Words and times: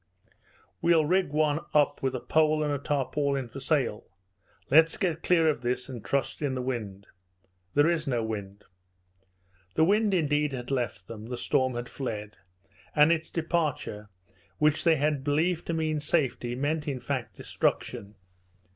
"We'll 0.81 1.05
rig 1.05 1.29
one 1.29 1.59
up 1.75 2.01
with 2.01 2.15
a 2.15 2.19
pole 2.19 2.63
and 2.63 2.73
a 2.73 2.79
tarpaulin 2.79 3.47
for 3.49 3.59
sail 3.59 4.05
Let's 4.71 4.97
get 4.97 5.21
clear 5.21 5.47
of 5.47 5.61
this 5.61 5.89
and 5.89 6.03
trust 6.03 6.41
in 6.41 6.55
the 6.55 6.61
wind." 6.63 7.05
"There 7.75 7.87
is 7.87 8.07
no 8.07 8.23
wind." 8.23 8.63
The 9.75 9.83
wind, 9.83 10.15
indeed, 10.15 10.53
had 10.53 10.71
left 10.71 11.07
them, 11.07 11.27
the 11.27 11.37
storm 11.37 11.75
had 11.75 11.87
fled; 11.87 12.35
and 12.95 13.11
its 13.11 13.29
departure, 13.29 14.09
which 14.57 14.83
they 14.85 14.95
had 14.95 15.23
believed 15.23 15.67
to 15.67 15.73
mean 15.75 15.99
safety, 15.99 16.55
meant, 16.55 16.87
in 16.87 16.99
fact, 16.99 17.35
destruction. 17.35 18.15